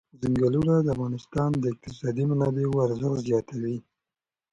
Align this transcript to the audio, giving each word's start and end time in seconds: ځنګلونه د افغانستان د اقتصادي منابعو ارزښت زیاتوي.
ځنګلونه 0.21 0.73
د 0.81 0.87
افغانستان 0.95 1.49
د 1.57 1.63
اقتصادي 1.73 2.23
منابعو 2.31 2.83
ارزښت 2.87 3.19
زیاتوي. 3.27 3.77